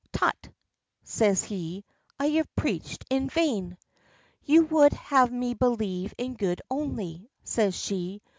"Tut!" 0.11 0.49
says 1.03 1.43
he. 1.43 1.85
"I 2.17 2.29
have 2.29 2.55
preached 2.55 3.05
in 3.11 3.29
vain." 3.29 3.77
"You 4.41 4.63
would 4.65 4.93
have 4.93 5.31
me 5.31 5.53
believe 5.53 6.15
in 6.17 6.33
good 6.33 6.59
only," 6.71 7.29
says 7.43 7.75
she. 7.75 8.19